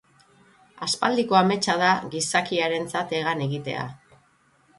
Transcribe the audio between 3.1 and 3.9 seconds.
hegan egitea.